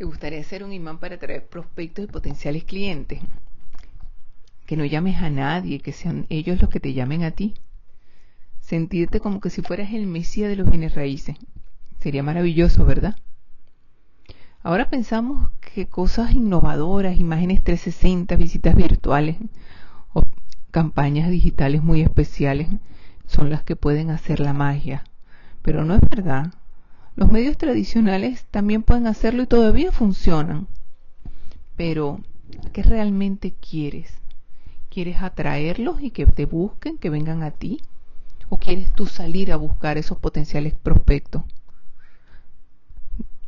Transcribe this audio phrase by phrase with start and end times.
[0.00, 3.20] ¿Te gustaría ser un imán para atraer prospectos y potenciales clientes?
[4.64, 7.52] Que no llames a nadie, que sean ellos los que te llamen a ti.
[8.60, 11.36] Sentirte como que si fueras el mesía de los bienes raíces.
[11.98, 13.16] Sería maravilloso, ¿verdad?
[14.62, 19.36] Ahora pensamos que cosas innovadoras, imágenes 360, visitas virtuales
[20.14, 20.22] o
[20.70, 22.68] campañas digitales muy especiales
[23.26, 25.04] son las que pueden hacer la magia.
[25.60, 26.54] Pero no es verdad.
[27.20, 30.68] Los medios tradicionales también pueden hacerlo y todavía funcionan.
[31.76, 32.20] Pero,
[32.72, 34.14] ¿qué realmente quieres?
[34.88, 37.82] ¿Quieres atraerlos y que te busquen, que vengan a ti?
[38.48, 41.42] ¿O quieres tú salir a buscar esos potenciales prospectos?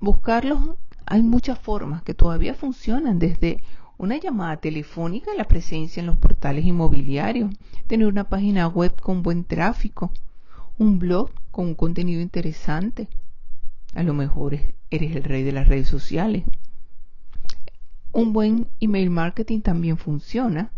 [0.00, 3.58] Buscarlos hay muchas formas que todavía funcionan, desde
[3.98, 7.54] una llamada telefónica, la presencia en los portales inmobiliarios,
[7.86, 10.10] tener una página web con buen tráfico,
[10.78, 13.08] un blog con un contenido interesante,
[13.94, 14.58] a lo mejor
[14.90, 16.44] eres el rey de las redes sociales.
[18.12, 20.70] Un buen email marketing también funciona.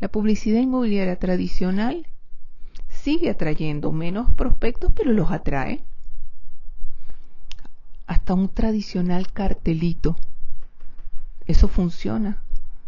[0.00, 2.06] La publicidad inmobiliaria tradicional
[2.88, 5.82] sigue atrayendo menos prospectos, pero los atrae.
[8.06, 10.16] Hasta un tradicional cartelito.
[11.46, 12.42] Eso funciona,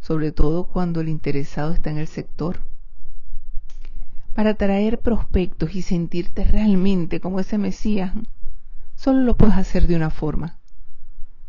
[0.00, 2.60] sobre todo cuando el interesado está en el sector.
[4.34, 8.12] Para atraer prospectos y sentirte realmente como ese Mesías,
[8.98, 10.58] solo lo puedes hacer de una forma,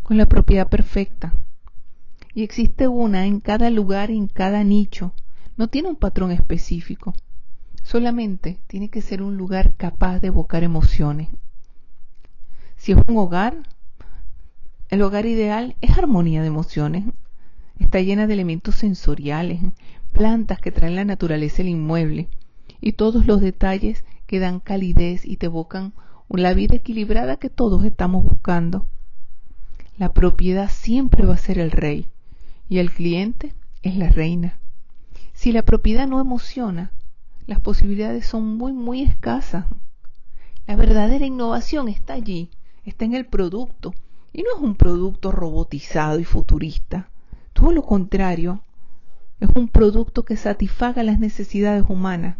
[0.03, 1.33] con la propiedad perfecta.
[2.35, 5.13] Y existe una en cada lugar, en cada nicho.
[5.57, 7.15] No tiene un patrón específico.
[7.81, 11.27] Solamente tiene que ser un lugar capaz de evocar emociones.
[12.77, 13.57] Si es un hogar,
[14.89, 17.03] el hogar ideal es armonía de emociones.
[17.79, 19.59] Está llena de elementos sensoriales,
[20.11, 22.29] plantas que traen la naturaleza del inmueble
[22.79, 25.93] y todos los detalles que dan calidez y te evocan
[26.37, 28.85] la vida equilibrada que todos estamos buscando.
[29.97, 32.07] La propiedad siempre va a ser el rey
[32.69, 34.59] y el cliente es la reina.
[35.33, 36.91] Si la propiedad no emociona,
[37.47, 39.65] las posibilidades son muy, muy escasas.
[40.67, 42.51] La verdadera innovación está allí,
[42.85, 43.93] está en el producto,
[44.31, 47.09] y no es un producto robotizado y futurista.
[47.53, 48.61] Todo lo contrario,
[49.39, 52.37] es un producto que satisfaga las necesidades humanas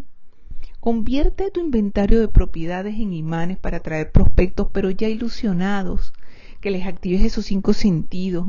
[0.80, 6.14] Convierte tu inventario de propiedades en imanes para atraer prospectos, pero ya ilusionados,
[6.62, 8.48] que les actives esos cinco sentidos,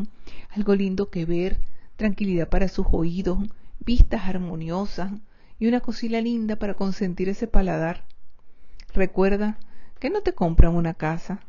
[0.51, 1.61] algo lindo que ver,
[1.97, 3.41] tranquilidad para sus oídos,
[3.81, 5.11] vistas armoniosas
[5.59, 8.05] y una cosilla linda para consentir ese paladar.
[8.95, 9.59] Recuerda
[9.99, 11.41] que no te compran una casa,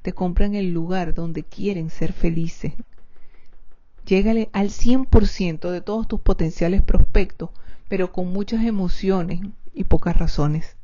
[0.00, 2.72] te compran el lugar donde quieren ser felices.
[4.06, 7.50] Llégale al 100% de todos tus potenciales prospectos,
[7.88, 9.42] pero con muchas emociones,
[9.72, 10.76] y pocas razones.